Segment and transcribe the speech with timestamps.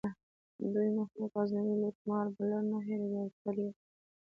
[0.73, 3.69] دوی محمود غزنوي لوټمار بلل نه هیروي او تل یې یادوي.